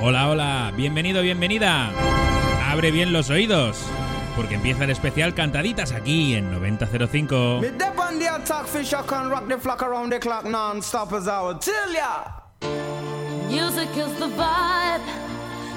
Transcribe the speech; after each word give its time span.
Hola, 0.00 0.28
hola, 0.28 0.72
bienvenido, 0.76 1.22
bienvenida. 1.22 1.90
Abre 2.70 2.92
bien 2.92 3.12
los 3.12 3.28
oídos, 3.28 3.78
porque 4.36 4.54
empieza 4.54 4.84
el 4.84 4.90
especial 4.90 5.34
Cantaditas 5.34 5.90
aquí 5.90 6.36
en 6.36 6.52
9005. 6.52 7.58
Me 7.60 7.70
dip 7.70 7.98
on 7.98 8.20
the 8.20 8.28
attack, 8.28 8.66
fish, 8.66 8.92
I 8.92 9.02
can 9.04 9.28
rock 9.28 9.48
the 9.48 9.58
flock 9.58 9.82
around 9.82 10.12
the 10.12 10.20
clock 10.20 10.44
non-stop 10.44 11.12
as 11.14 11.26
I 11.26 11.40
would 11.42 11.60
tell 11.60 11.92
ya. 11.92 12.30
Music 13.48 13.88
is 13.96 14.12
the 14.20 14.28
vibe, 14.28 15.02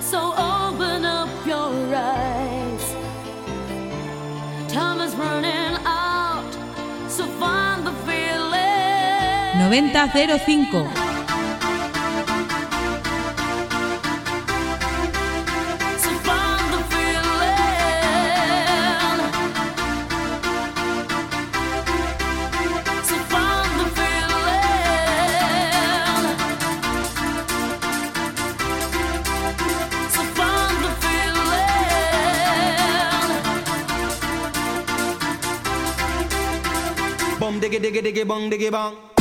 so 0.02 0.34
open 0.38 1.04
up 1.04 1.30
your 1.48 1.72
eyes. 1.96 2.96
Time 4.72 5.02
is 5.02 5.16
running 5.16 5.78
out, 5.84 6.52
so 7.08 7.26
find 7.40 7.65
9005. 9.70 11.06
diggy 37.86 38.02
diggy 38.02 38.24
bong 38.26 38.50
diggy 38.50 38.72
bong. 38.72 39.15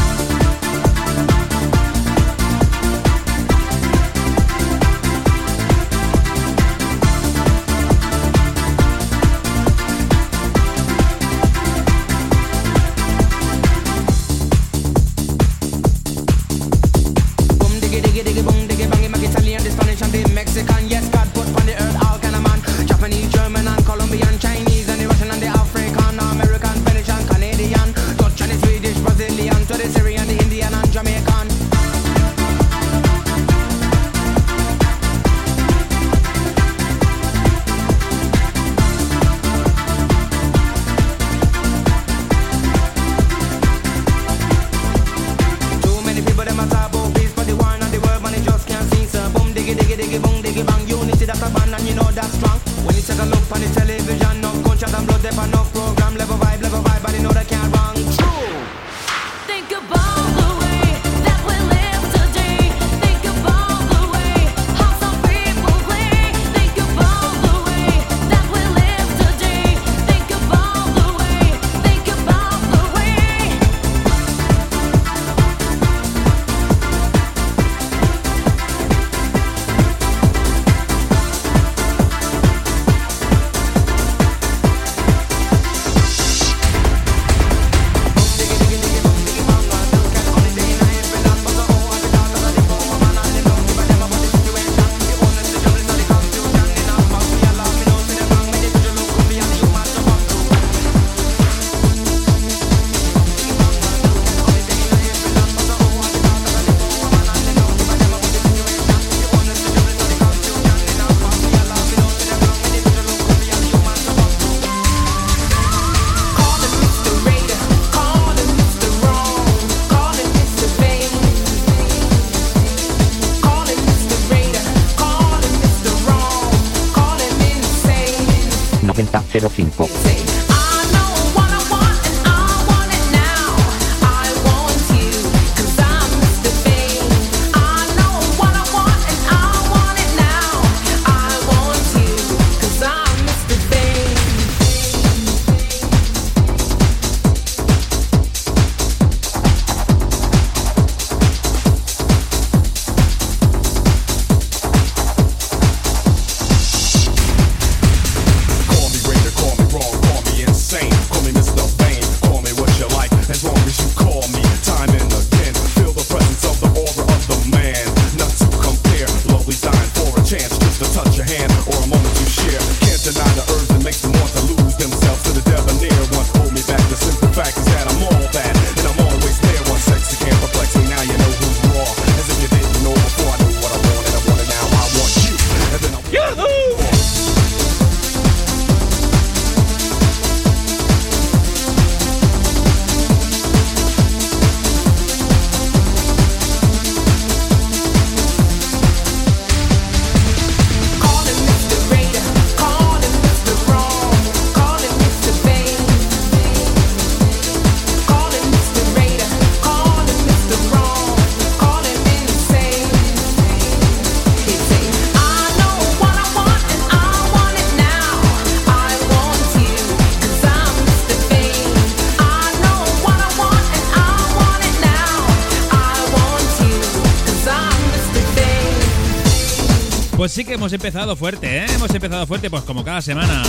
Pues 230.25 230.33
sí 230.33 230.43
que 230.43 230.55
hemos 230.55 230.73
empezado 230.73 231.17
fuerte, 231.17 231.59
¿eh? 231.59 231.67
Hemos 231.75 231.95
empezado 231.95 232.27
fuerte, 232.27 232.49
pues 232.49 232.63
como 232.63 232.83
cada 232.83 233.03
semana. 233.03 233.43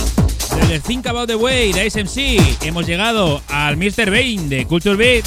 Desde 0.60 0.78
Think 0.80 1.06
About 1.06 1.26
the 1.26 1.34
Way 1.34 1.72
de 1.72 1.90
SMC 1.90 2.66
hemos 2.66 2.86
llegado 2.86 3.40
al 3.48 3.78
Mr. 3.78 4.10
Bane 4.10 4.46
de 4.48 4.66
Culture 4.66 4.94
Beat. 4.94 5.24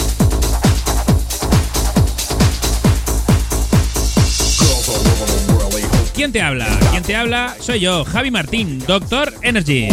¿Quién 6.14 6.32
te 6.32 6.40
habla? 6.40 6.68
¿Quién 6.92 7.02
te 7.02 7.16
habla? 7.16 7.56
Soy 7.60 7.80
yo, 7.80 8.06
Javi 8.06 8.30
Martín, 8.30 8.78
Doctor 8.86 9.34
Energy. 9.42 9.88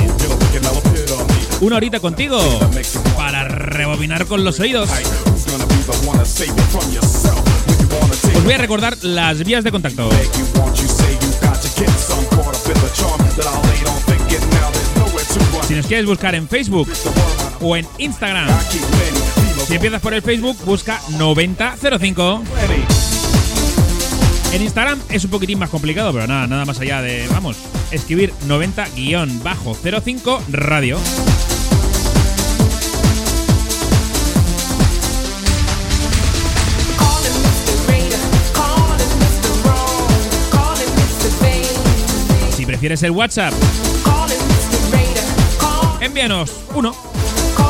Una 1.63 1.77
horita 1.77 2.01
contigo 2.01 2.39
para 3.17 3.45
rebobinar 3.49 4.27
con 4.27 4.45
los 4.45 4.61
oídos. 4.61 4.91
Os 8.37 8.45
voy 8.45 8.53
a 8.53 8.59
recordar 8.59 8.99
las 9.01 9.43
vías 9.43 9.65
de 9.65 9.73
contacto. 9.73 10.11
Si 15.67 15.75
nos 15.75 15.87
quieres 15.87 16.07
buscar 16.07 16.35
en 16.35 16.49
Facebook 16.49 16.89
o 17.61 17.77
en 17.77 17.87
Instagram, 17.99 18.49
si 19.67 19.75
empiezas 19.75 20.01
por 20.01 20.15
el 20.15 20.23
Facebook, 20.23 20.57
busca 20.65 21.01
9005. 21.19 22.43
En 24.53 24.63
Instagram 24.63 25.01
es 25.11 25.25
un 25.25 25.31
poquitín 25.31 25.59
más 25.59 25.71
complicado, 25.71 26.13
pero 26.13 26.29
nada, 26.29 26.47
nada 26.47 26.65
más 26.65 26.79
allá 26.81 27.03
de, 27.03 27.27
vamos, 27.29 27.57
escribir 27.91 28.33
90-05 28.47 30.41
radio. 30.49 30.99
Prefieres 42.77 43.03
el 43.05 43.11
WhatsApp, 43.13 43.55
envíanos 45.99 46.53
uno 46.75 46.95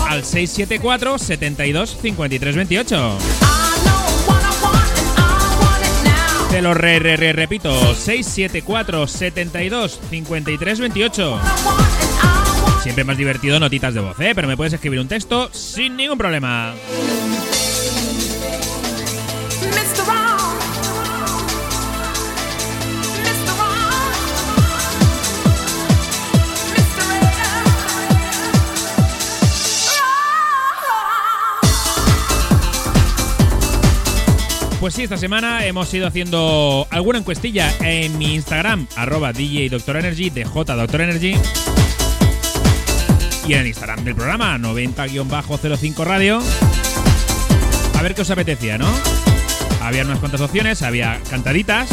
al 0.09 0.25
674 0.25 1.17
72 1.21 1.97
53 2.03 2.57
28. 2.57 2.97
I 2.97 2.99
know 2.99 3.95
what 4.27 4.43
I 4.43 4.65
want 4.65 4.99
and 4.99 5.17
I 5.17 5.63
want 5.63 5.85
it 5.85 6.09
now. 6.09 6.49
Te 6.51 6.61
lo 6.61 6.75
re, 6.75 6.99
re, 6.99 7.17
re- 7.17 7.33
repito, 7.33 7.71
674 7.95 9.07
72 9.07 10.01
53 10.11 10.81
28. 10.81 11.23
I 11.23 11.29
want 11.31 11.39
and 11.39 12.11
I 12.25 12.63
want 12.65 12.83
Siempre 12.83 13.05
más 13.05 13.17
divertido 13.17 13.61
notitas 13.61 13.95
de 13.95 14.01
voz, 14.01 14.19
¿eh? 14.19 14.33
Pero 14.35 14.49
me 14.49 14.57
puedes 14.57 14.73
escribir 14.73 14.99
un 14.99 15.07
texto 15.07 15.51
sin 15.53 15.97
ningún 15.97 16.19
problema. 16.19 16.75
Pues 34.81 34.93
sí, 34.95 35.05
esta 35.05 35.17
semana 35.17 35.65
hemos 35.65 35.93
ido 35.95 36.07
haciendo 36.07 36.87
alguna 36.91 37.19
encuestilla 37.19 37.73
en 37.81 38.19
mi 38.19 38.35
Instagram, 38.35 38.87
arroba 38.95 39.33
DJ 39.33 39.71
Doctor 39.71 40.03
DJ 40.03 40.45
Doctor. 40.77 41.01
Y 43.49 43.55
en 43.55 43.61
el 43.61 43.67
Instagram 43.67 44.05
del 44.05 44.15
programa, 44.15 44.59
90-05 44.59 46.05
Radio. 46.05 46.41
A 47.99 48.03
ver 48.03 48.15
qué 48.15 48.21
os 48.23 48.31
apetecía, 48.31 48.77
¿no? 48.77 48.89
Había 49.81 50.05
unas 50.05 50.19
cuantas 50.19 50.43
opciones, 50.43 50.83
había 50.83 51.21
cantaditas, 51.31 51.89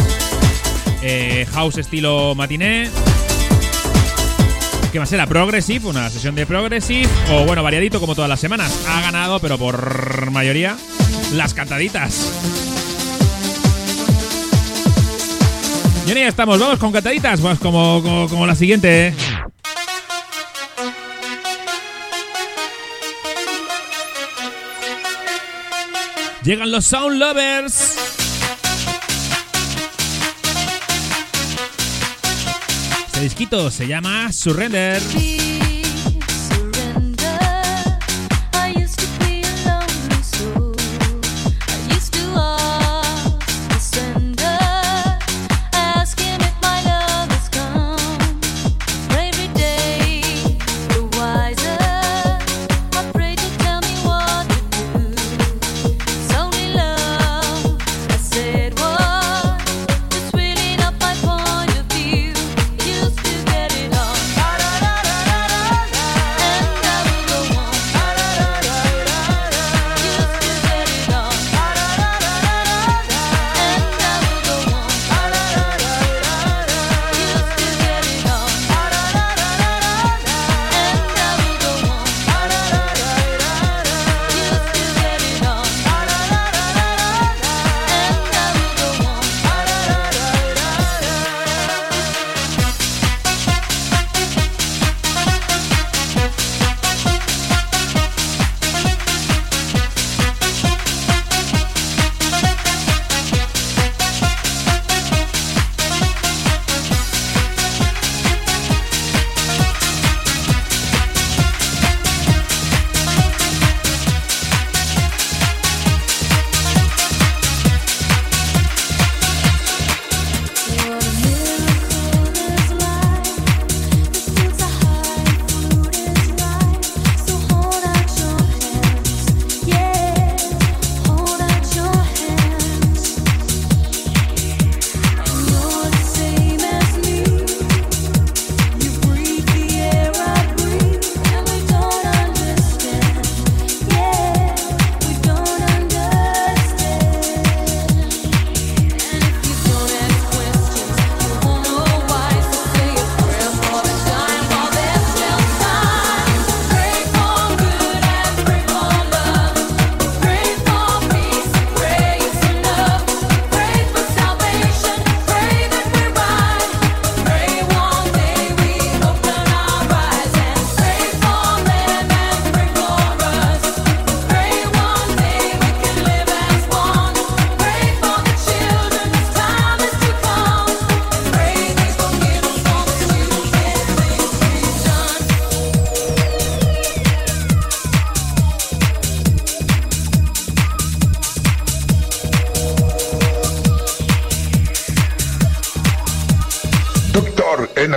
eh, 1.01 1.47
house 1.53 1.77
estilo 1.77 2.35
matiné. 2.35 2.89
¿Qué 4.91 4.99
más 4.99 5.11
era? 5.13 5.25
Progressive, 5.25 5.87
una 5.87 6.09
sesión 6.09 6.35
de 6.35 6.45
Progressive. 6.45 7.07
O 7.31 7.45
bueno, 7.45 7.63
variadito 7.63 7.99
como 7.99 8.13
todas 8.13 8.29
las 8.29 8.39
semanas. 8.41 8.85
Ha 8.87 9.01
ganado, 9.01 9.39
pero 9.39 9.57
por 9.57 10.29
mayoría, 10.31 10.77
las 11.33 11.53
cantaditas. 11.53 12.62
Y 16.05 16.13
ya 16.13 16.27
estamos, 16.27 16.59
vamos 16.59 16.79
con 16.79 16.91
cantaditas, 16.91 17.39
pues 17.39 17.57
como, 17.59 18.27
como, 18.29 18.45
la 18.45 18.55
siguiente. 18.55 19.07
¿eh? 19.07 19.15
Llegan 26.43 26.71
los 26.71 26.85
Sound 26.85 27.17
Lovers. 27.17 27.95
Este 33.05 33.21
disquito 33.21 33.71
se 33.71 33.87
llama. 33.87 34.31
Surrender. 34.33 35.01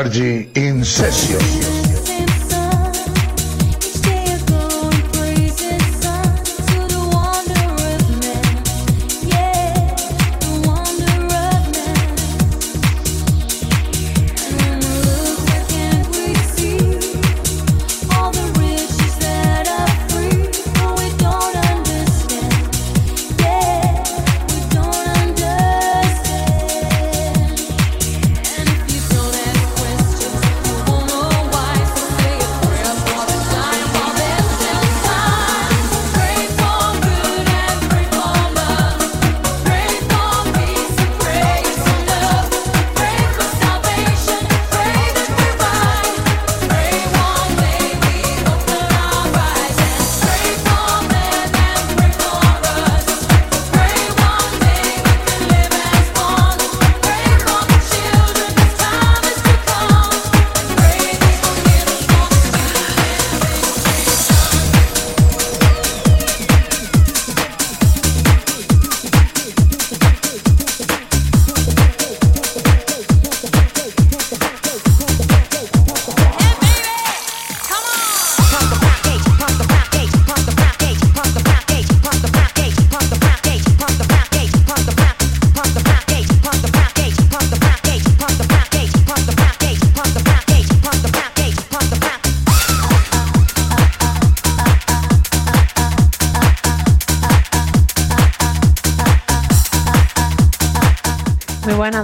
Pure 0.07 0.23
Energy 0.23 0.51
In 0.55 0.85
Session. 0.85 1.66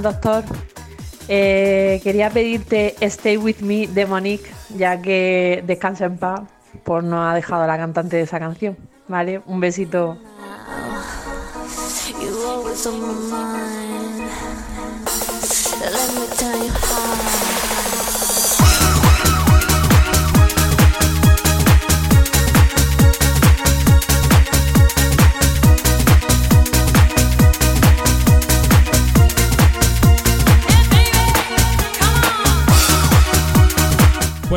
Doctor. 0.03 0.45
Eh, 1.29 2.01
quería 2.03 2.31
pedirte 2.31 2.97
Stay 3.01 3.37
With 3.37 3.61
Me 3.61 3.87
de 3.87 4.07
Monique, 4.07 4.51
ya 4.77 5.01
que 5.01 5.63
descansa 5.67 6.07
en 6.07 6.19
paz, 6.19 6.43
por 6.85 7.05
no 7.05 7.27
ha 7.29 7.35
dejado 7.35 7.67
la 7.67 7.77
cantante 7.77 8.17
de 8.17 8.23
esa 8.23 8.39
canción. 8.39 8.77
¿Vale? 9.09 9.43
Un 9.47 9.61
besito. 9.61 10.19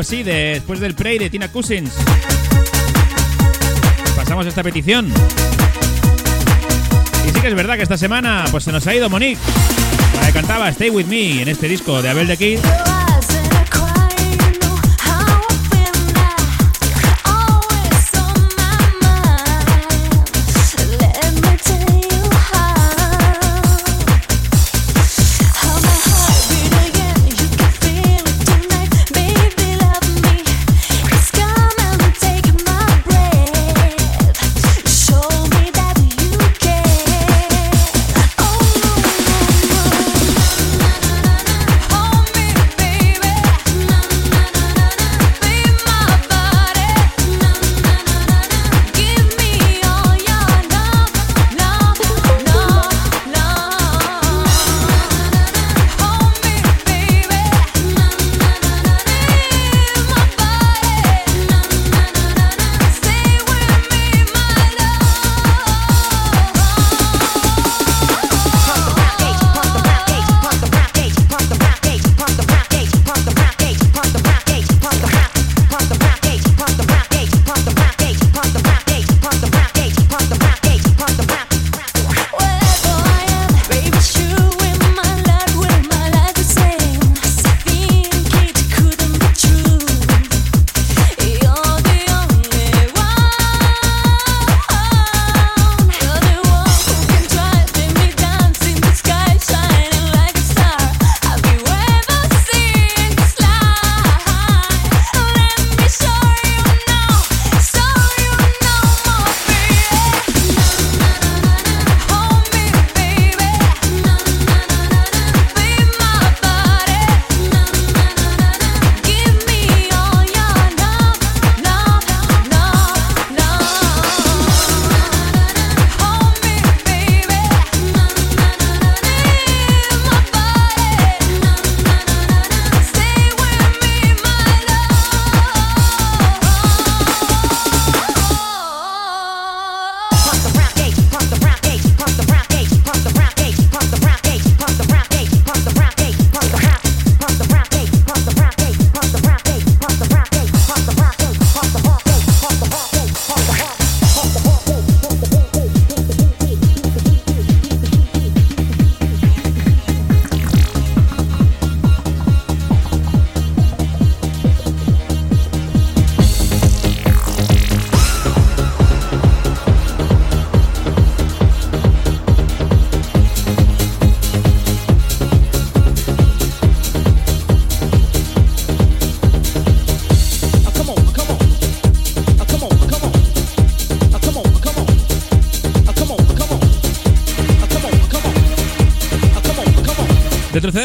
Pues 0.06 0.18
sí, 0.18 0.22
después 0.22 0.78
del 0.78 0.94
Prey 0.94 1.18
de 1.18 1.28
Tina 1.28 1.50
Cousins. 1.50 1.90
Pasamos 4.14 4.46
esta 4.46 4.62
petición. 4.62 5.12
Y 7.26 7.30
sí 7.30 7.40
que 7.40 7.48
es 7.48 7.54
verdad 7.56 7.74
que 7.74 7.82
esta 7.82 7.98
semana 7.98 8.44
pues 8.52 8.62
se 8.62 8.70
nos 8.70 8.86
ha 8.86 8.94
ido 8.94 9.10
Monique. 9.10 9.40
La 10.20 10.28
que 10.28 10.32
cantaba 10.32 10.68
Stay 10.68 10.90
With 10.90 11.06
Me 11.06 11.42
en 11.42 11.48
este 11.48 11.66
disco 11.66 12.02
de 12.02 12.10
Abel 12.10 12.28
de 12.28 12.36
Kid. 12.36 12.58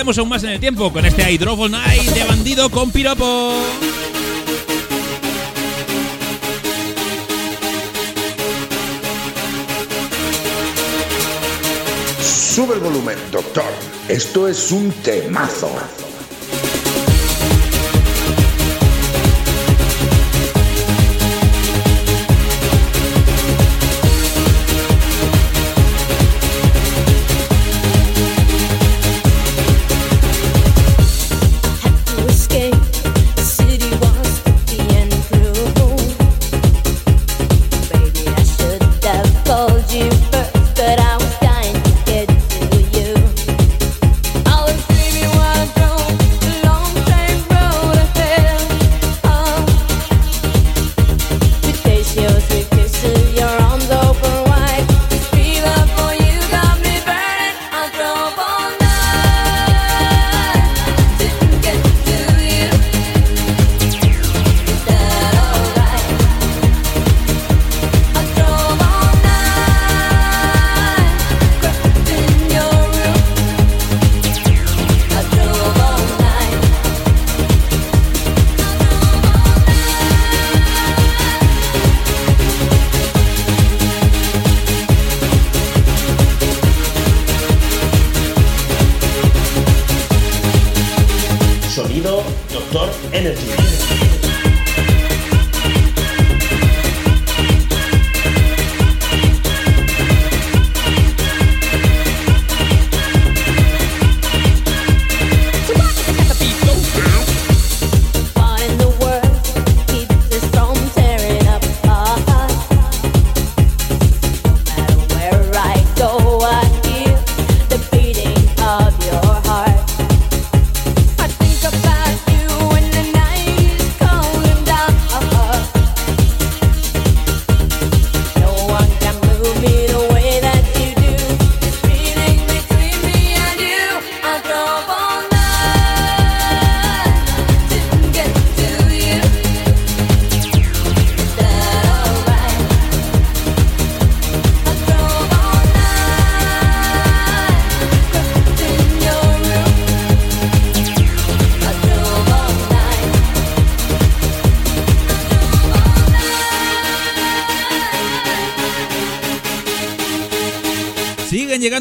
Retrocedemos 0.01 0.17
aún 0.17 0.29
más 0.29 0.43
en 0.43 0.50
el 0.50 0.60
tiempo 0.60 0.91
con 0.91 1.05
este 1.05 1.22
Night 1.22 2.10
de 2.10 2.24
bandido 2.24 2.72
con 2.72 2.89
piropo. 2.89 3.53
Sube 12.20 12.74
el 12.74 12.79
volumen, 12.79 13.17
doctor. 13.31 13.63
Esto 14.08 14.48
es 14.48 14.72
un 14.72 14.91
temazo. 15.03 15.70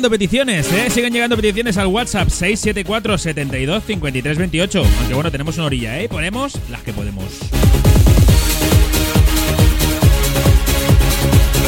Llegando 0.00 0.16
peticiones, 0.16 0.72
¿eh? 0.72 0.88
Siguen 0.88 1.12
llegando 1.12 1.36
peticiones 1.36 1.76
al 1.76 1.88
WhatsApp 1.88 2.30
674 2.30 3.18
72 3.18 3.84
53 3.84 4.38
28. 4.38 4.82
Aunque 4.98 5.14
bueno, 5.14 5.30
tenemos 5.30 5.58
una 5.58 5.66
orilla, 5.66 6.00
¿eh? 6.00 6.08
Ponemos 6.08 6.54
las 6.70 6.80
que 6.82 6.94
podemos. 6.94 7.26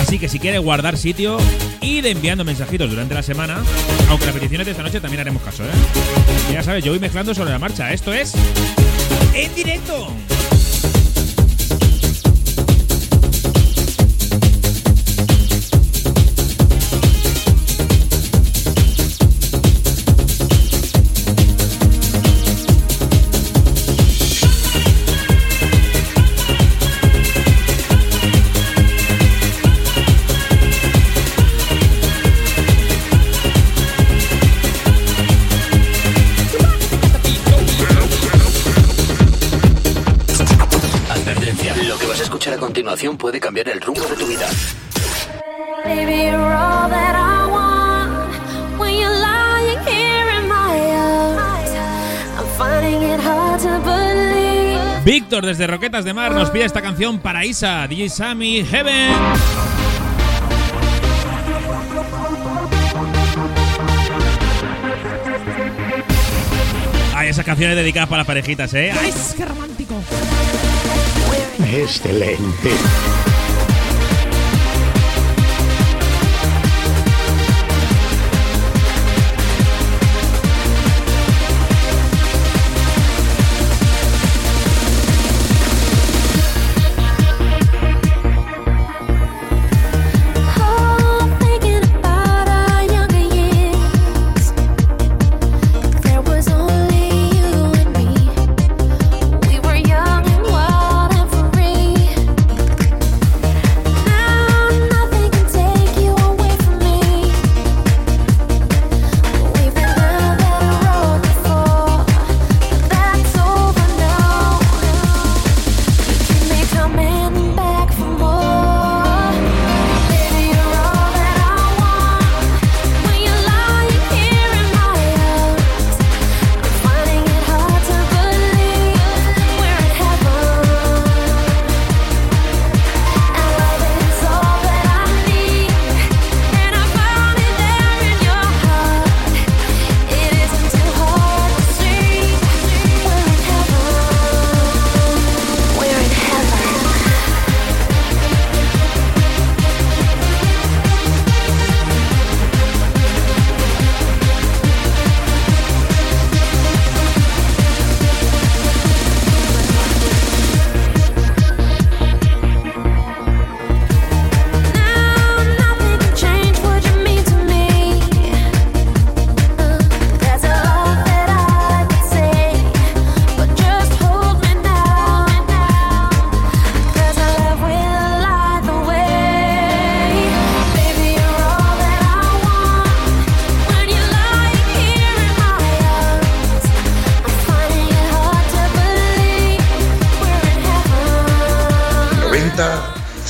Así 0.00 0.18
que 0.18 0.30
si 0.30 0.38
quieres 0.38 0.62
guardar 0.62 0.96
sitio, 0.96 1.36
id 1.82 2.06
enviando 2.06 2.42
mensajitos 2.42 2.88
durante 2.88 3.12
la 3.12 3.22
semana. 3.22 3.62
Aunque 4.08 4.24
las 4.24 4.34
peticiones 4.34 4.64
de 4.64 4.70
esta 4.70 4.82
noche 4.82 4.98
también 4.98 5.20
haremos 5.20 5.42
caso, 5.42 5.64
¿eh? 5.64 6.52
Ya 6.54 6.62
sabes, 6.62 6.82
yo 6.82 6.92
voy 6.92 7.00
mezclando 7.00 7.34
sobre 7.34 7.50
la 7.50 7.58
marcha. 7.58 7.92
Esto 7.92 8.14
es. 8.14 8.32
¡En 9.34 9.54
directo! 9.54 10.08
Puede 43.10 43.40
cambiar 43.40 43.68
el 43.68 43.80
rumbo 43.80 44.00
de 44.02 44.14
tu 44.14 44.26
vida. 44.26 44.48
Víctor 55.04 55.44
desde 55.44 55.66
Roquetas 55.66 56.04
de 56.04 56.14
Mar 56.14 56.32
nos 56.32 56.50
pide 56.50 56.64
esta 56.64 56.80
canción 56.80 57.18
para 57.18 57.44
Isa, 57.44 57.88
DJ 57.88 58.08
Sammy, 58.08 58.64
Heaven. 58.64 59.12
Ay, 67.16 67.28
esas 67.28 67.44
canciones 67.44 67.74
dedicadas 67.74 68.08
para 68.08 68.18
las 68.18 68.26
parejitas, 68.28 68.72
¿eh? 68.74 68.92
¡Ay, 68.92 69.12
qué 69.36 69.44
romántico! 69.44 69.94
Excelente. 71.64 73.41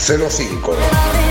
05. 0.02 1.21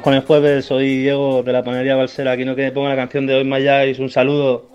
Vamos 0.00 0.04
con 0.04 0.14
el 0.14 0.22
jueves, 0.22 0.64
soy 0.64 0.96
Diego 0.96 1.42
de 1.42 1.52
la 1.52 1.62
panería 1.62 1.94
Balsera. 1.94 2.32
Aquí 2.32 2.46
no 2.46 2.56
que 2.56 2.62
me 2.62 2.72
ponga 2.72 2.88
la 2.88 2.96
canción 2.96 3.26
de 3.26 3.34
hoy 3.34 3.44
Mayáis. 3.44 3.98
Un 3.98 4.08
saludo. 4.08 4.70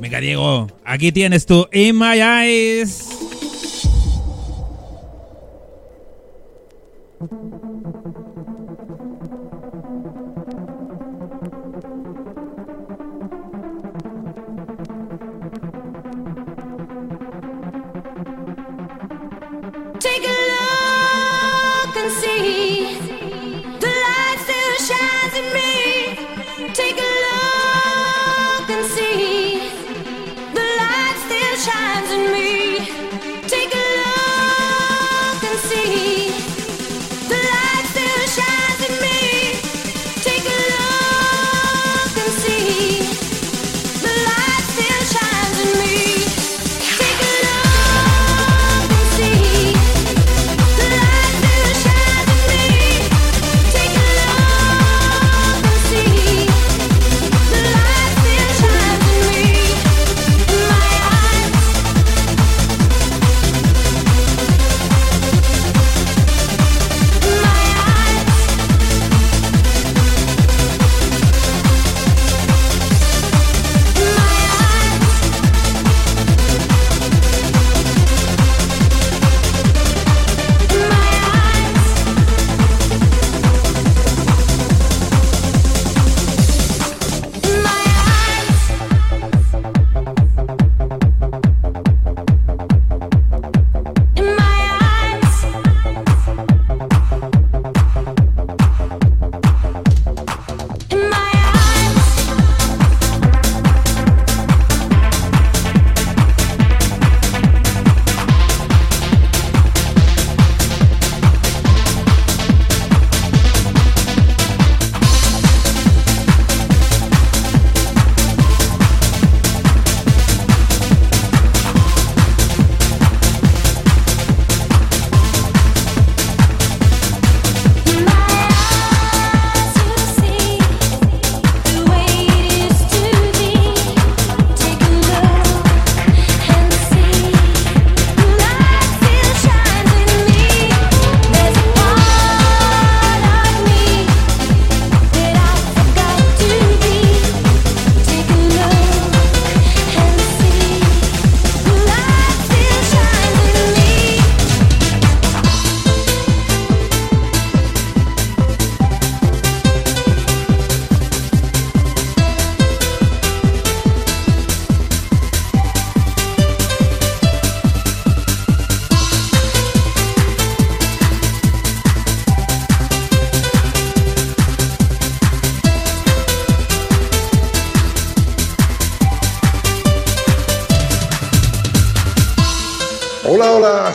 Venga, 0.00 0.18
Diego, 0.18 0.68
aquí 0.82 1.12
tienes 1.12 1.44
tu 1.44 1.68
In 1.72 1.98
My 1.98 2.22
Eyes. 2.22 3.09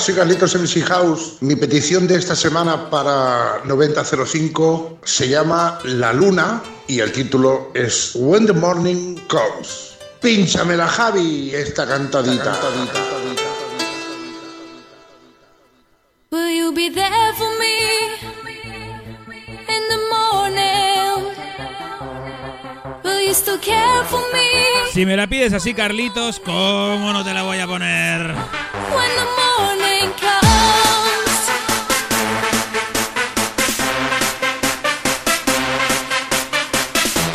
Soy 0.06 0.14
Carlitos 0.14 0.54
MC 0.54 0.84
House. 0.84 1.38
Mi 1.42 1.56
petición 1.56 2.08
de 2.08 2.16
esta 2.16 2.36
semana 2.36 2.92
para 2.92 3.64
9005 3.66 5.00
se 5.04 5.28
llama 5.28 5.80
La 5.84 6.14
Luna 6.14 6.62
y 6.88 7.00
el 7.00 7.12
título 7.12 7.72
es 7.74 8.12
When 8.14 8.46
the 8.46 8.54
Morning 8.54 9.16
Comes. 9.28 9.96
Pínchamela, 10.22 10.88
Javi, 10.88 11.56
esta 11.56 11.88
cantadita. 11.88 12.56
Will 16.30 16.56
you 16.56 16.72
be 16.72 16.92
there 16.92 17.34
for 17.36 17.50
me 17.58 17.74
in 19.68 19.82
the 19.90 20.00
morning? 20.12 21.34
Will 23.04 23.28
you 23.28 23.34
still 23.34 23.58
care 23.58 24.04
for 24.08 24.22
me 24.32 24.92
Si 24.94 25.04
me 25.04 25.18
la 25.18 25.26
pides 25.26 25.52
así, 25.54 25.74
Carlitos, 25.74 26.40
¿cómo 26.40 27.12
no 27.12 27.24
te 27.24 27.34
la 27.34 27.42
voy 27.42 27.58
a 27.58 27.66
poner? 27.66 28.65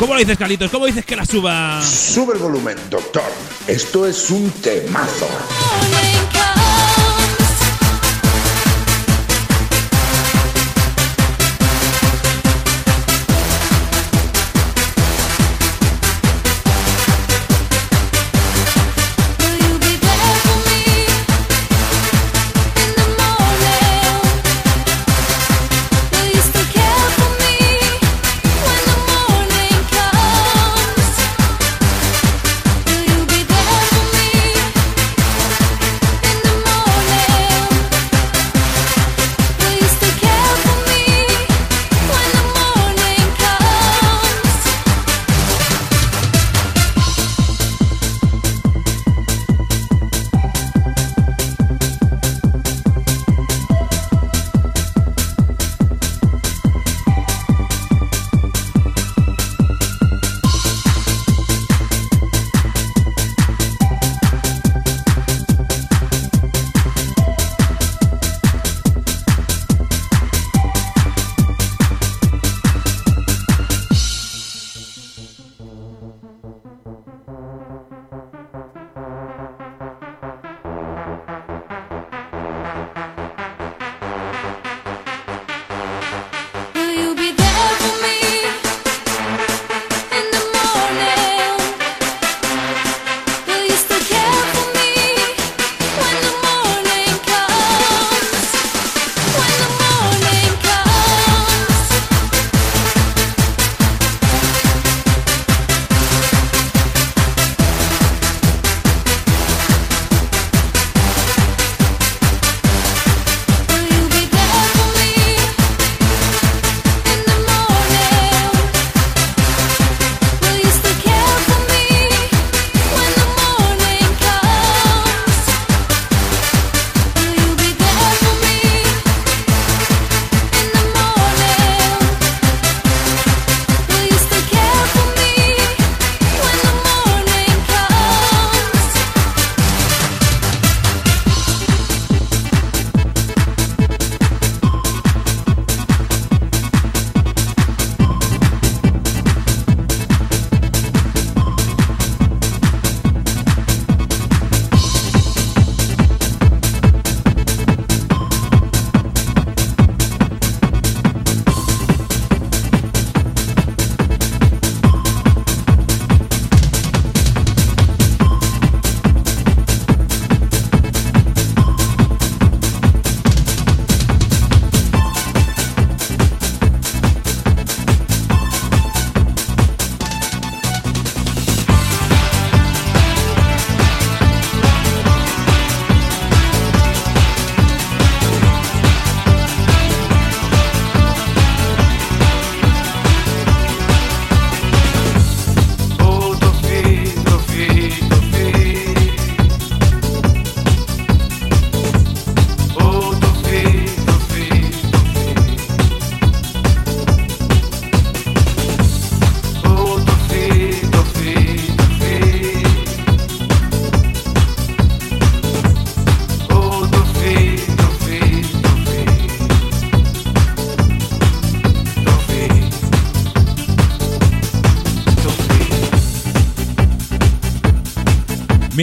¿Cómo 0.01 0.15
lo 0.15 0.19
dices, 0.19 0.35
Carlitos? 0.35 0.71
¿Cómo 0.71 0.87
dices 0.87 1.05
que 1.05 1.15
la 1.15 1.27
suba? 1.27 1.79
Sube 1.83 2.33
el 2.33 2.39
volumen, 2.39 2.75
doctor. 2.89 3.21
Esto 3.67 4.07
es 4.07 4.31
un 4.31 4.49
temazo. 4.49 5.27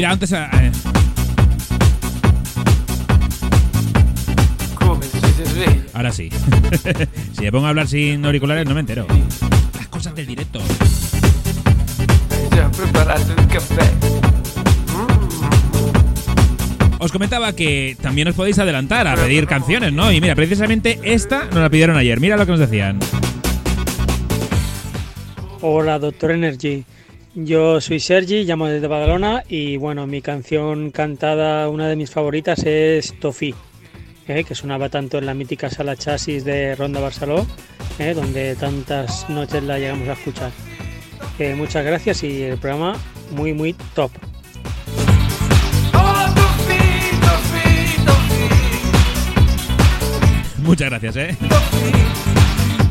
Antes. 0.08 0.32
eh, 0.32 0.72
bien. 5.54 5.86
ahora 5.92 6.12
sí. 6.12 6.30
si 7.32 7.42
me 7.42 7.52
pongo 7.52 7.66
a 7.66 7.70
hablar 7.70 7.88
sin 7.88 8.24
auriculares, 8.24 8.66
no 8.66 8.74
me 8.74 8.80
entero. 8.80 9.06
Las 9.76 9.88
cosas 9.88 10.14
del 10.14 10.26
directo. 10.26 10.60
Os 17.00 17.12
comentaba 17.12 17.52
que 17.52 17.96
también 18.00 18.28
os 18.28 18.34
podéis 18.34 18.58
adelantar 18.58 19.06
a 19.06 19.14
pedir 19.14 19.46
canciones, 19.46 19.92
¿no? 19.92 20.10
Y 20.10 20.20
mira, 20.20 20.34
precisamente 20.34 20.98
esta 21.04 21.44
nos 21.44 21.56
la 21.56 21.70
pidieron 21.70 21.96
ayer. 21.96 22.18
Mira 22.20 22.36
lo 22.36 22.44
que 22.44 22.52
nos 22.52 22.60
decían. 22.60 22.98
Hola, 25.60 25.98
doctor 25.98 26.30
Energy. 26.32 26.84
Yo 27.40 27.80
soy 27.80 28.00
Sergi, 28.00 28.42
llamo 28.42 28.66
desde 28.66 28.88
Badalona 28.88 29.44
y 29.48 29.76
bueno, 29.76 30.08
mi 30.08 30.20
canción 30.20 30.90
cantada, 30.90 31.68
una 31.68 31.86
de 31.86 31.94
mis 31.94 32.10
favoritas 32.10 32.64
es 32.64 33.14
Tofi, 33.20 33.54
¿eh? 34.26 34.42
que 34.42 34.56
sonaba 34.56 34.88
tanto 34.88 35.18
en 35.18 35.26
la 35.26 35.34
mítica 35.34 35.70
sala 35.70 35.94
chasis 35.94 36.44
de 36.44 36.74
Ronda 36.74 36.98
Barceló, 36.98 37.46
¿eh? 38.00 38.12
donde 38.12 38.56
tantas 38.56 39.30
noches 39.30 39.62
la 39.62 39.78
llegamos 39.78 40.08
a 40.08 40.14
escuchar. 40.14 40.50
Eh, 41.38 41.54
muchas 41.54 41.84
gracias 41.84 42.24
y 42.24 42.42
el 42.42 42.58
programa 42.58 42.96
muy 43.30 43.52
muy 43.52 43.72
top. 43.94 44.10
Muchas 50.64 50.90
gracias, 50.90 51.16
¿eh? 51.16 51.36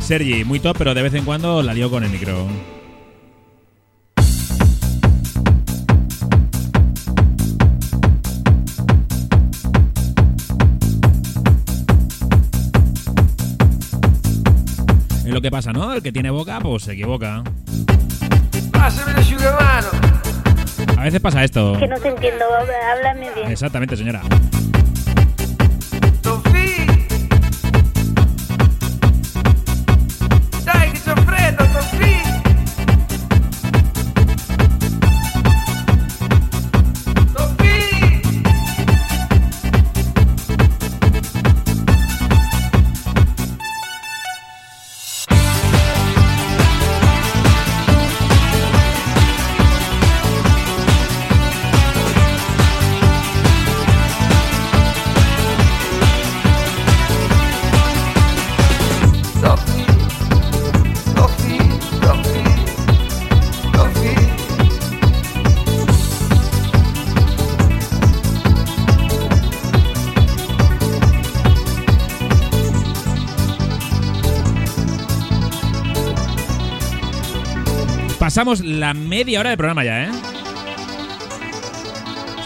Sergi, 0.00 0.42
muy 0.44 0.58
top, 0.58 0.78
pero 0.78 0.94
de 0.94 1.02
vez 1.02 1.12
en 1.12 1.26
cuando 1.26 1.62
la 1.62 1.74
lío 1.74 1.90
con 1.90 2.02
el 2.02 2.08
micro. 2.08 2.48
Lo 15.38 15.42
que 15.42 15.50
pasa, 15.52 15.72
¿no? 15.72 15.94
El 15.94 16.02
que 16.02 16.10
tiene 16.10 16.30
boca, 16.30 16.58
pues 16.58 16.82
se 16.82 16.94
equivoca. 16.94 17.44
A 20.96 21.04
veces 21.04 21.20
pasa 21.20 21.44
esto. 21.44 21.76
Que 21.78 21.86
no 21.86 21.96
te 22.00 22.08
entiendo, 22.08 22.44
háblame 22.92 23.32
bien. 23.36 23.48
Exactamente, 23.48 23.96
señora. 23.96 24.22
Pasamos 78.38 78.64
la 78.64 78.94
media 78.94 79.40
hora 79.40 79.50
del 79.50 79.56
programa 79.56 79.82
ya, 79.82 80.04
¿eh? 80.04 80.10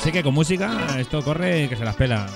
Sé 0.03 0.11
que 0.11 0.23
con 0.23 0.33
música 0.33 0.99
esto 0.99 1.23
corre 1.23 1.69
que 1.69 1.77
se 1.77 1.85
las 1.85 1.95
pela. 1.97 2.31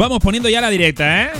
Vamos 0.00 0.20
poniendo 0.20 0.48
ya 0.48 0.62
la 0.62 0.70
directa, 0.70 1.24
¿eh? 1.24 1.30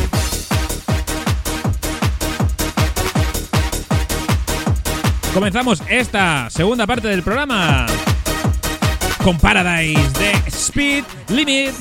Comenzamos 5.32 5.82
esta 5.88 6.50
segunda 6.50 6.86
parte 6.86 7.08
del 7.08 7.22
programa 7.22 7.86
con 9.24 9.38
Paradise 9.38 10.10
de 10.18 10.32
Speed 10.48 11.04
Limit. 11.30 11.72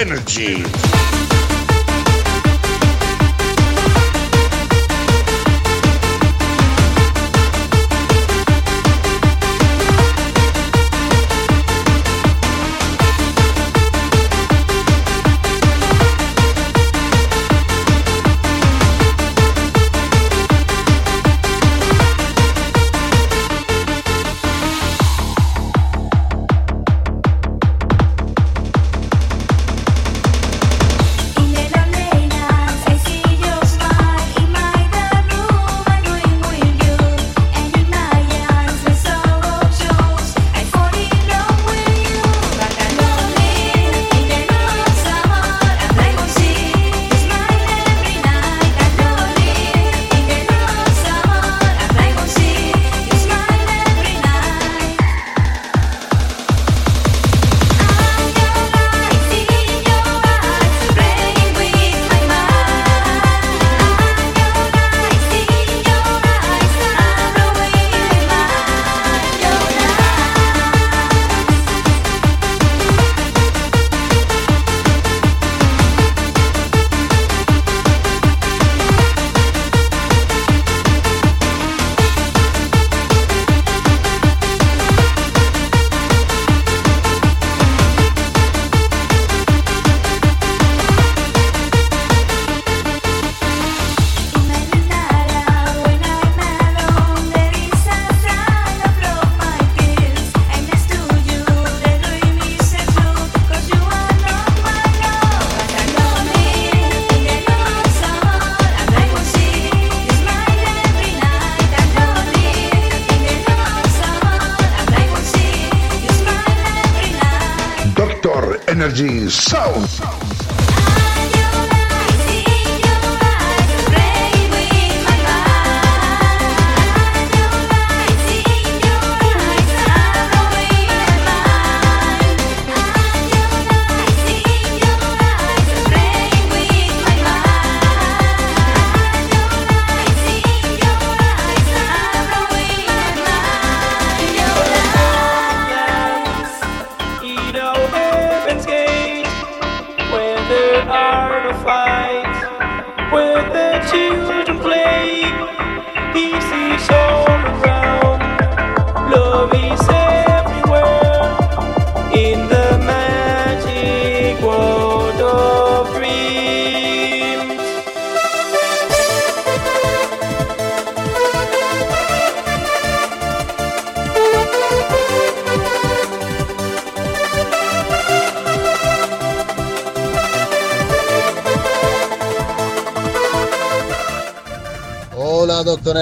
Energy 0.00 0.89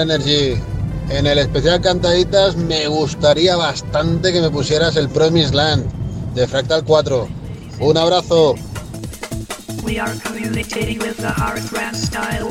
Energy. 0.09 0.59
En 1.11 1.27
el 1.27 1.37
especial 1.37 1.81
Cantaditas 1.81 2.55
me 2.55 2.87
gustaría 2.87 3.55
bastante 3.55 4.33
que 4.33 4.41
me 4.41 4.49
pusieras 4.49 4.95
el 4.95 5.07
Promised 5.07 5.53
Land 5.53 5.85
de 6.33 6.47
Fractal 6.47 6.83
4. 6.83 7.27
Un 7.79 7.97
abrazo. 7.97 8.55
We 9.83 9.99
are 9.99 10.13
communicating 10.23 10.97
with 10.99 11.17
the 11.17 11.29
hard 11.29 11.61
rap 11.71 11.93
style. 11.93 12.47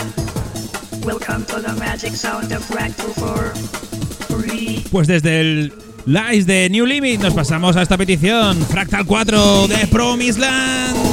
Welcome 1.04 1.44
to 1.46 1.60
the 1.60 1.72
magic 1.80 2.14
sound 2.14 2.52
of 2.52 2.62
Fractal 2.62 3.12
4. 3.16 3.52
Free. 4.28 4.84
Pues 4.92 5.08
desde 5.08 5.40
el 5.40 5.72
Lies 6.06 6.46
de 6.46 6.70
New 6.70 6.86
Limit 6.86 7.20
nos 7.20 7.34
pasamos 7.34 7.74
a 7.74 7.82
esta 7.82 7.96
petición. 7.96 8.56
Fractal 8.66 9.04
4 9.04 9.66
de 9.66 9.86
Promised 9.88 10.38
Land. 10.38 11.07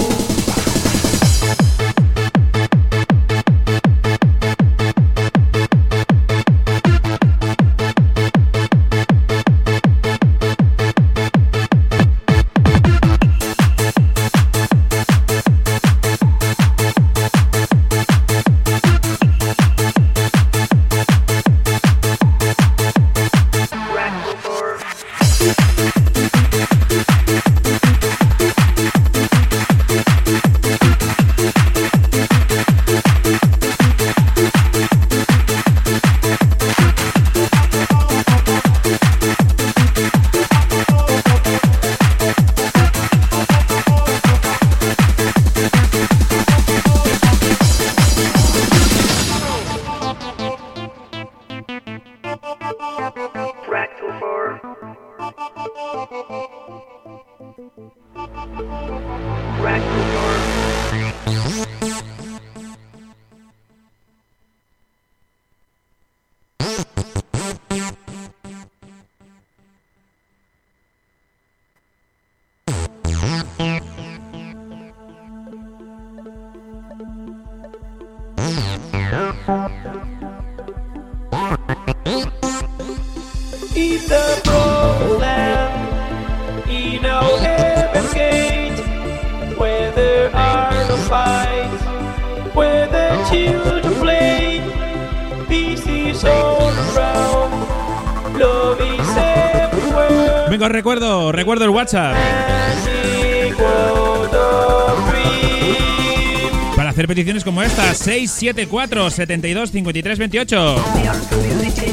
674 108.27 109.09
72 109.09 109.71
53 109.71 110.19
28. 110.19 110.85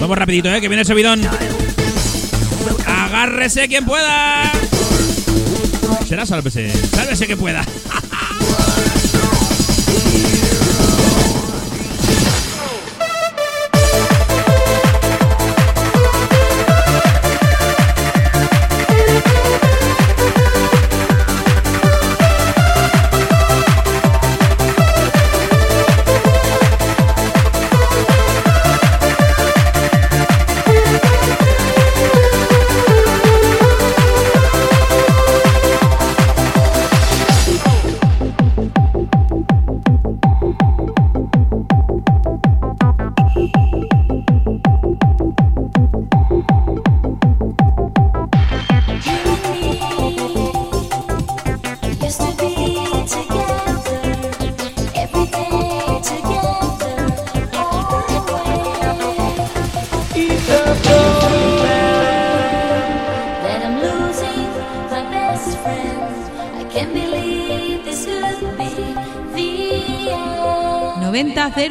Vamos 0.01 0.19
rapidito, 0.19 0.53
eh, 0.53 0.61
que 0.61 0.69
viene 0.69 0.83
el 0.83 0.87
subidón. 0.87 1.21
Agárrese 2.87 3.69
quien 3.69 3.85
pueda. 3.85 4.51
Será 6.07 6.27
sálvese, 6.27 6.71
sálvese 6.71 7.27
quien 7.27 7.39
pueda. 7.39 7.65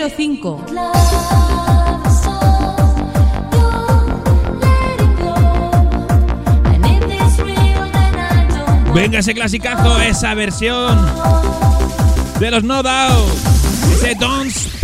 I 0.04 0.10
don't 0.10 0.42
Venga 8.96 9.20
ese 9.20 9.34
clasicazo, 9.34 10.02
esa 10.02 10.34
versión 10.34 11.00
de 12.40 12.52
los 12.52 12.64
No 12.64 12.82
Doubt. 12.82 13.30
Ese 13.94 14.16
Don't 14.16 14.81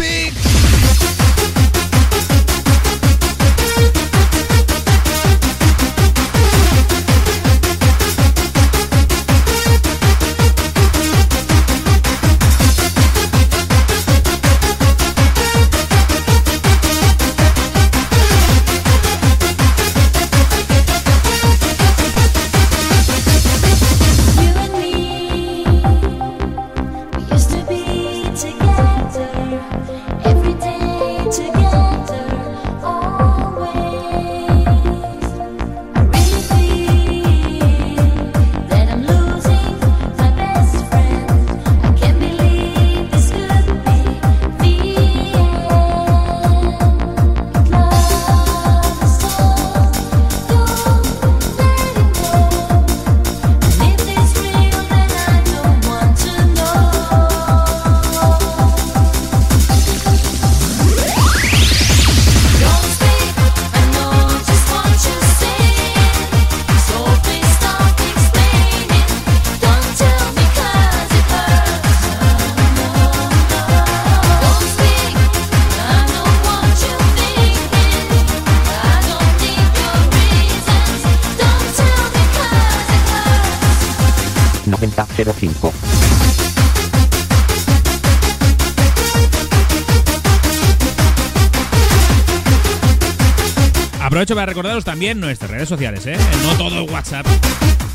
Aprovecho 94.27 94.41
para 94.41 94.45
recordaros 94.47 94.83
también 94.83 95.21
nuestras 95.21 95.49
redes 95.49 95.69
sociales. 95.69 96.05
¿eh? 96.05 96.17
No 96.43 96.57
todo 96.57 96.83
WhatsApp. 96.83 97.25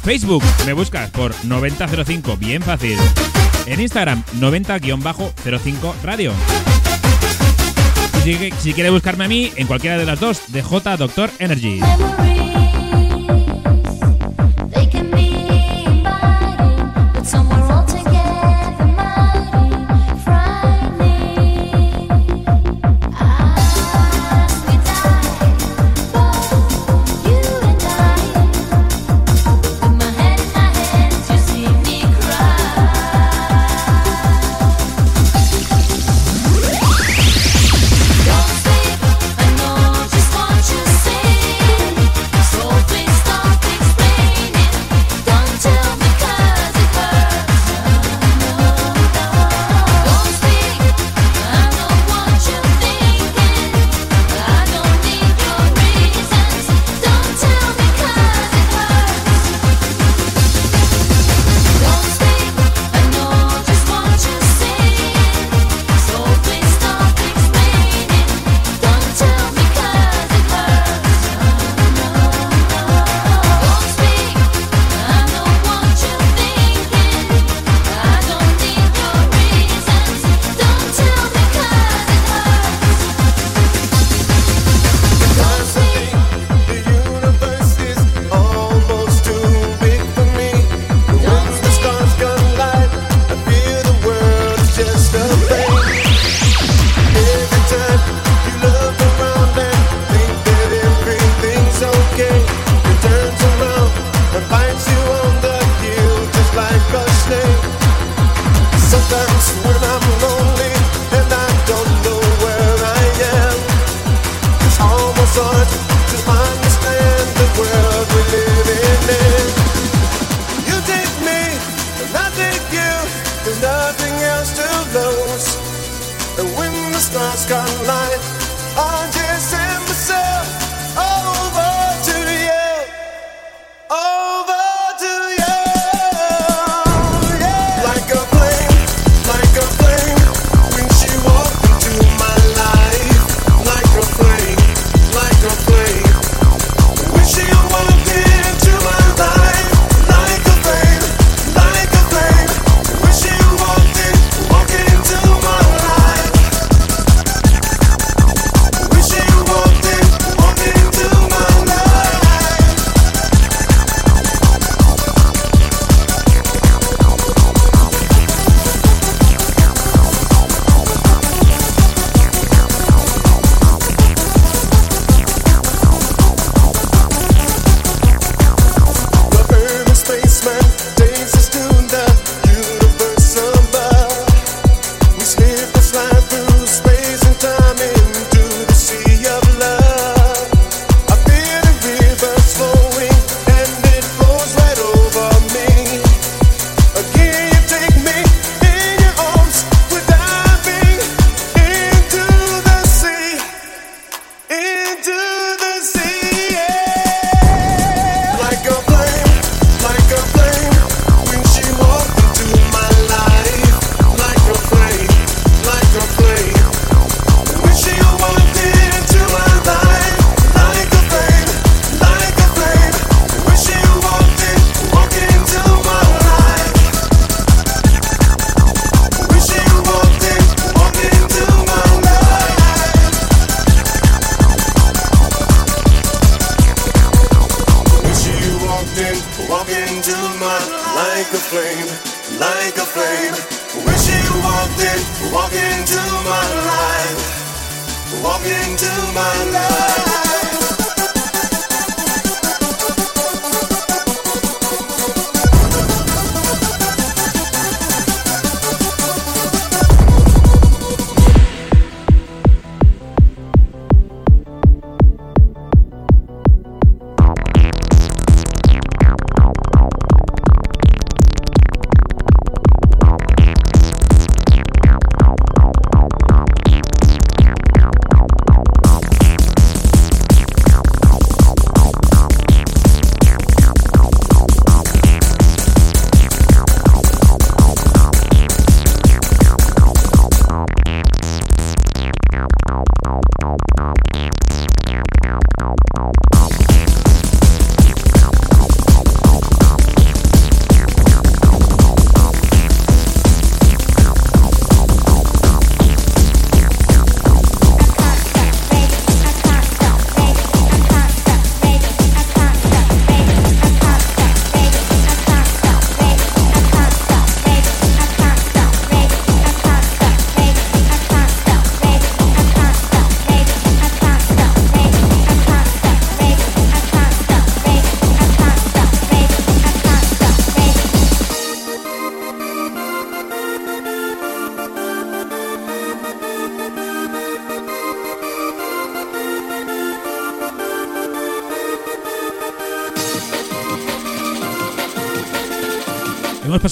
Facebook, 0.02 0.42
me 0.64 0.72
buscas 0.72 1.10
por 1.10 1.34
9005, 1.44 2.38
bien 2.38 2.62
fácil. 2.62 2.96
En 3.66 3.78
Instagram, 3.78 4.24
90-05 4.40 5.94
radio. 6.02 6.32
Si, 8.24 8.50
si 8.60 8.72
quiere 8.72 8.88
buscarme 8.88 9.26
a 9.26 9.28
mí, 9.28 9.52
en 9.56 9.66
cualquiera 9.66 9.98
de 9.98 10.06
las 10.06 10.20
dos, 10.20 10.50
de 10.50 10.62
J 10.62 10.96
Doctor 10.96 11.30
Energy. 11.38 11.80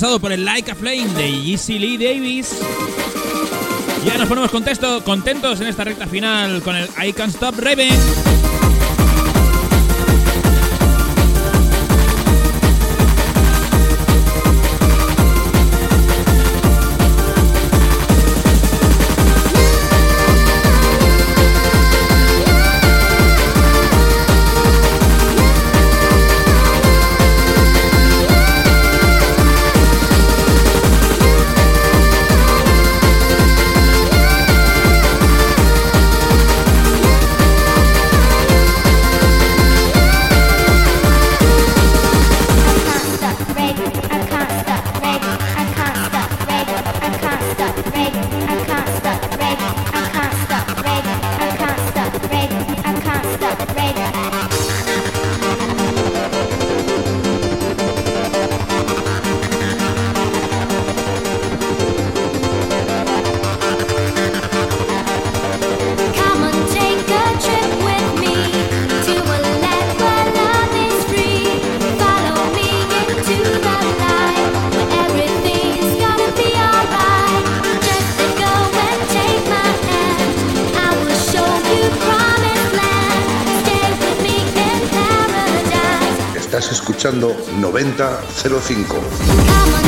Por 0.00 0.32
el 0.32 0.46
Like 0.46 0.70
a 0.70 0.74
Flame 0.74 1.08
de 1.08 1.28
Easy 1.28 1.78
Lee 1.78 1.98
Davis. 1.98 2.58
Ya 4.06 4.16
nos 4.16 4.28
ponemos 4.28 4.50
contesto, 4.50 5.04
contentos 5.04 5.60
en 5.60 5.66
esta 5.66 5.84
recta 5.84 6.06
final 6.06 6.62
con 6.62 6.74
el 6.74 6.88
I 7.06 7.12
Can't 7.12 7.34
Stop 7.34 7.58
Raving. 7.58 8.19
9005. 87.72 89.79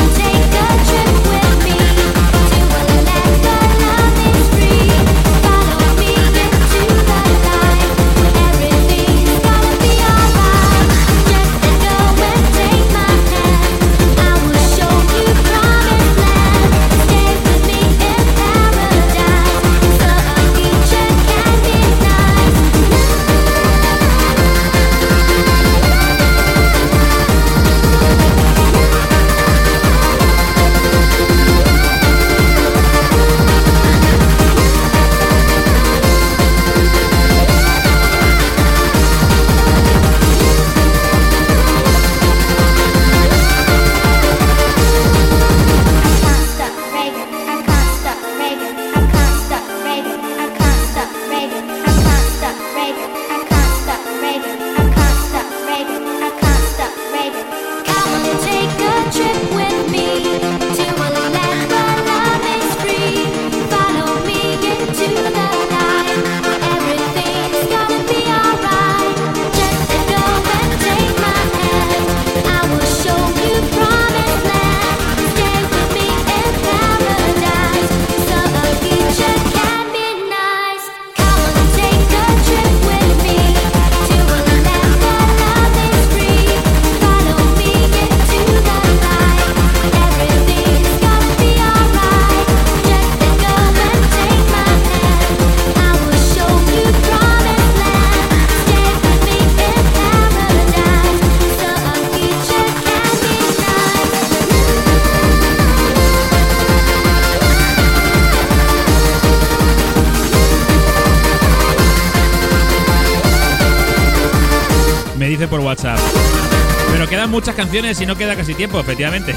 Muchas 117.33 117.55
canciones 117.55 117.99
y 117.99 118.05
no 118.05 118.15
queda 118.15 118.35
casi 118.35 118.53
tiempo, 118.53 118.79
efectivamente. 118.79 119.33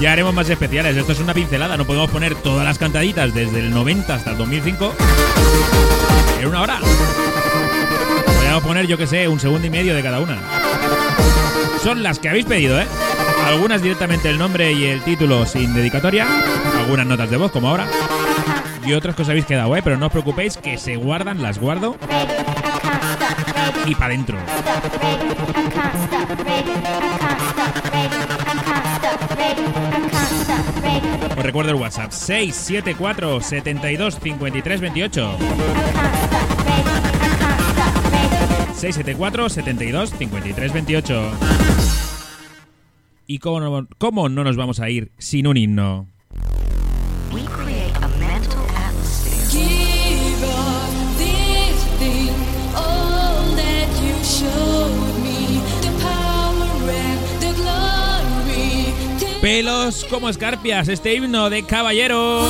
Ya 0.00 0.12
haremos 0.12 0.34
más 0.34 0.50
especiales. 0.50 0.96
Esto 0.96 1.12
es 1.12 1.20
una 1.20 1.32
pincelada. 1.32 1.76
No 1.76 1.84
podemos 1.84 2.10
poner 2.10 2.34
todas 2.34 2.64
las 2.64 2.76
cantaditas 2.76 3.32
desde 3.32 3.60
el 3.60 3.70
90 3.70 4.12
hasta 4.12 4.32
el 4.32 4.38
2005 4.38 4.94
en 6.40 6.46
una 6.48 6.62
hora. 6.62 6.80
Podríamos 8.26 8.64
poner, 8.64 8.88
yo 8.88 8.98
que 8.98 9.06
sé, 9.06 9.28
un 9.28 9.38
segundo 9.38 9.64
y 9.68 9.70
medio 9.70 9.94
de 9.94 10.02
cada 10.02 10.18
una. 10.18 10.36
Son 11.84 12.02
las 12.02 12.18
que 12.18 12.28
habéis 12.28 12.46
pedido, 12.46 12.80
¿eh? 12.80 12.86
Algunas 13.46 13.80
directamente 13.80 14.28
el 14.28 14.36
nombre 14.36 14.72
y 14.72 14.86
el 14.86 15.02
título 15.02 15.46
sin 15.46 15.72
dedicatoria. 15.72 16.26
Algunas 16.80 17.06
notas 17.06 17.30
de 17.30 17.36
voz, 17.36 17.52
como 17.52 17.68
ahora. 17.68 17.86
Y 18.84 18.92
otras 18.92 19.14
que 19.14 19.22
os 19.22 19.28
habéis 19.28 19.46
quedado, 19.46 19.74
¿eh? 19.76 19.82
Pero 19.84 19.96
no 19.98 20.06
os 20.06 20.12
preocupéis 20.12 20.56
que 20.56 20.78
se 20.78 20.96
guardan, 20.96 21.42
las 21.42 21.60
guardo. 21.60 21.96
Y 23.86 23.94
para 23.94 24.06
adentro. 24.06 24.38
Os 31.36 31.44
recuerdo 31.44 31.70
el 31.70 31.76
WhatsApp 31.76 32.10
674 32.10 33.40
72 33.40 34.18
53 34.20 34.80
28. 34.80 35.38
674 38.74 39.48
72 39.48 40.10
53 40.10 40.72
28. 40.72 41.32
¿Y 43.26 43.38
cómo 43.38 43.60
no, 43.60 43.88
cómo 43.98 44.28
no 44.28 44.44
nos 44.44 44.56
vamos 44.56 44.80
a 44.80 44.90
ir 44.90 45.12
sin 45.18 45.46
un 45.46 45.56
himno? 45.56 46.13
Pelos 59.44 60.06
como 60.08 60.30
escarpias, 60.30 60.88
este 60.88 61.14
himno 61.14 61.50
de 61.50 61.64
caballero. 61.64 62.48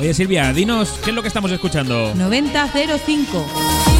Oye 0.00 0.14
Silvia, 0.14 0.52
dinos, 0.52 0.98
¿qué 1.04 1.10
es 1.10 1.14
lo 1.14 1.22
que 1.22 1.28
estamos 1.28 1.52
escuchando? 1.52 2.12
9005. 2.16 3.95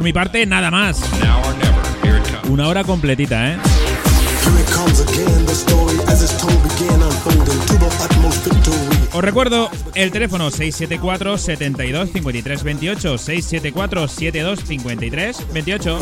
Por 0.00 0.04
mi 0.06 0.14
parte, 0.14 0.46
nada 0.46 0.70
más. 0.70 0.98
Una 2.48 2.68
hora 2.68 2.84
completita, 2.84 3.50
¿eh? 3.50 3.58
Os 9.12 9.22
recuerdo 9.22 9.68
el 9.94 10.10
teléfono 10.10 10.50
674 10.50 11.36
72 11.36 12.12
53 12.12 12.62
28 12.62 13.18
674 13.18 14.08
72 14.08 14.60
53 14.64 15.52
28 15.52 15.98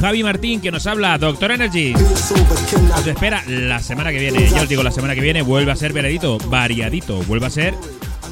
Javi 0.00 0.22
Martín 0.22 0.62
que 0.62 0.70
nos 0.70 0.86
habla 0.86 1.18
Doctor 1.18 1.50
Energy. 1.50 1.92
Os 1.94 3.06
espera 3.06 3.44
la 3.46 3.80
semana 3.80 4.12
que 4.12 4.18
viene. 4.18 4.48
Ya 4.48 4.62
os 4.62 4.68
digo, 4.70 4.82
la 4.82 4.92
semana 4.92 5.14
que 5.14 5.20
viene 5.20 5.42
vuelve 5.42 5.72
a 5.72 5.76
ser 5.76 5.92
veredito 5.92 6.38
Variadito, 6.38 7.22
vuelve 7.24 7.44
a 7.44 7.50
ser 7.50 7.74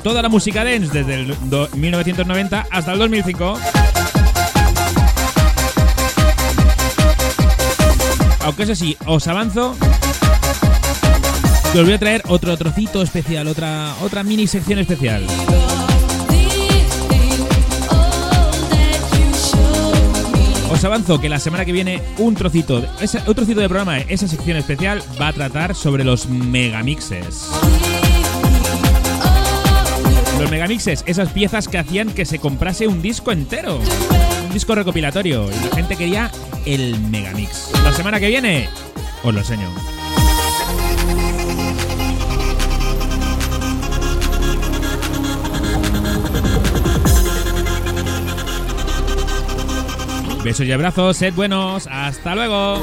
Toda 0.07 0.23
la 0.23 0.29
música 0.29 0.63
dance 0.63 0.93
desde 0.93 1.15
el 1.15 1.51
do- 1.51 1.69
1990 1.75 2.67
hasta 2.71 2.93
el 2.93 2.99
2005 3.01 3.59
Aunque 8.45 8.63
eso 8.63 8.77
sí, 8.77 8.97
os 9.05 9.27
avanzo 9.27 9.75
os 11.75 11.83
voy 11.83 11.93
a 11.93 11.99
traer 11.99 12.23
otro 12.29 12.57
trocito 12.57 13.03
especial, 13.03 13.49
otra, 13.49 13.97
otra 14.01 14.23
mini 14.23 14.47
sección 14.47 14.79
especial. 14.79 15.27
Os 20.71 20.85
avanzo 20.85 21.21
que 21.21 21.29
la 21.29 21.41
semana 21.41 21.65
que 21.65 21.73
viene 21.73 22.01
un 22.19 22.37
trocito, 22.37 22.77
un 23.27 23.35
trocito 23.35 23.61
de 23.61 23.69
programa, 23.69 23.99
esa 23.99 24.29
sección 24.29 24.57
especial 24.57 25.03
va 25.21 25.29
a 25.29 25.33
tratar 25.33 25.75
sobre 25.75 26.05
los 26.05 26.29
megamixes. 26.29 27.51
Megamixes, 30.51 31.03
esas 31.07 31.31
piezas 31.31 31.69
que 31.69 31.79
hacían 31.79 32.11
que 32.11 32.25
se 32.25 32.39
comprase 32.39 32.87
un 32.87 33.03
disco 33.03 33.33
entero, 33.33 33.79
un 34.47 34.53
disco 34.53 34.75
recopilatorio, 34.75 35.49
y 35.51 35.69
la 35.69 35.77
gente 35.77 35.97
quería 35.97 36.31
el 36.65 36.99
megamix. 37.01 37.71
La 37.85 37.93
semana 37.93 38.21
que 38.21 38.29
viene 38.29 38.69
os 39.23 39.35
lo 39.35 39.41
enseño. 39.41 39.69
Besos 50.45 50.67
y 50.67 50.73
abrazos, 50.73 51.17
sed 51.17 51.35
buenos, 51.35 51.89
hasta 51.91 52.37
luego. 52.37 52.81